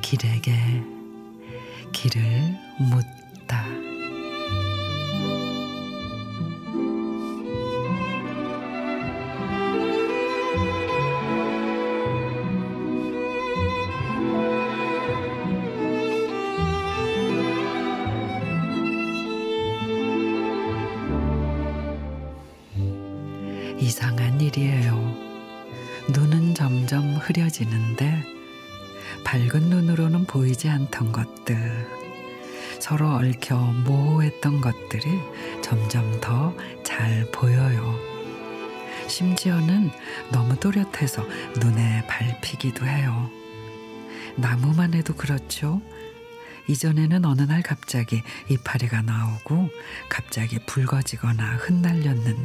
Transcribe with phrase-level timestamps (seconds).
[0.00, 0.52] 길에게
[1.92, 2.20] 길을
[2.78, 3.93] 묻다.
[23.84, 25.14] 이상한 일이에요.
[26.08, 28.24] 눈은 점점 흐려지는데
[29.24, 31.86] 밝은 눈으로는 보이지 않던 것들,
[32.80, 35.20] 서로 얽혀 모호했던 것들이
[35.62, 36.54] 점점 더
[36.94, 37.98] 잘 보여요.
[39.08, 39.90] 심지어는
[40.30, 41.26] 너무 또렷해서
[41.60, 43.28] 눈에 밟히기도 해요.
[44.36, 45.82] 나무만 해도 그렇죠.
[46.68, 49.68] 이전에는 어느 날 갑자기 이파리가 나오고
[50.08, 52.43] 갑자기 붉어지거나 흩날렸는데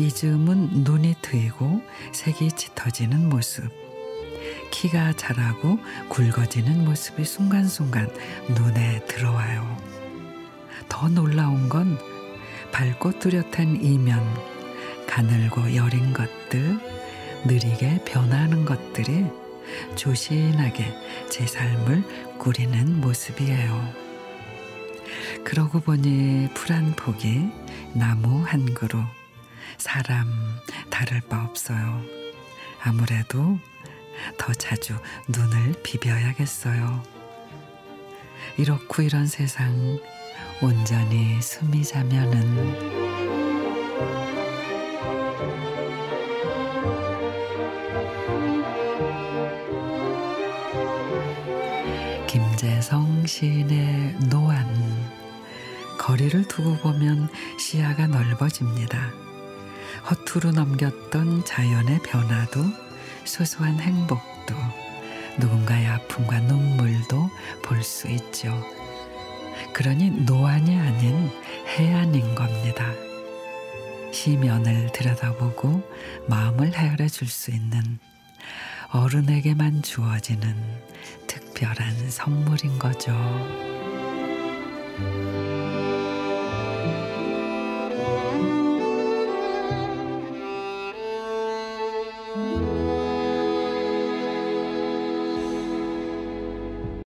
[0.00, 3.70] 이즈음은 눈이 트이고 색이 짙어지는 모습.
[4.70, 8.10] 키가 자라고 굵어지는 모습이 순간순간
[8.48, 9.76] 눈에 들어와요.
[10.88, 11.98] 더 놀라운 건
[12.72, 14.24] 밝고 뚜렷한 이면,
[15.06, 16.78] 가늘고 여린 것들,
[17.44, 19.26] 느리게 변하는 것들이
[19.96, 20.94] 조신하게
[21.28, 23.92] 제 삶을 꾸리는 모습이에요.
[25.44, 27.50] 그러고 보니 풀한 포기,
[27.92, 29.02] 나무 한 그루,
[29.78, 30.28] 사람
[30.90, 32.02] 다를 바 없어요.
[32.82, 33.58] 아무래도
[34.38, 34.96] 더 자주
[35.28, 37.02] 눈을 비벼야겠어요.
[38.56, 39.98] 이렇고 이런 세상
[40.62, 43.10] 온전히 숨이 자면은
[52.26, 54.68] 김재성 시인의 노안
[55.98, 59.29] 거리를 두고 보면 시야가 넓어집니다.
[60.10, 62.64] 허투루 넘겼던 자연의 변화도
[63.24, 64.54] 소소한 행복도
[65.38, 67.30] 누군가의 아픔과 눈물도
[67.62, 68.52] 볼 수 있죠.
[69.72, 71.30] 그러니 노안이 아닌
[71.66, 72.86] 해안인 겁니다.
[74.12, 75.82] 시면을 들여다보고
[76.28, 77.98] 마음을 헤아려 줄 수 있는
[78.92, 80.56] 어른에게만 주어지는
[81.28, 83.12] 특별한 선물인 거죠.